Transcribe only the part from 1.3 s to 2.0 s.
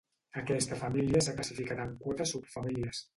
classificat en